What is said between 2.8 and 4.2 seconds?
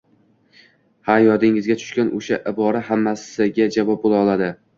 hammasiga javob bo`la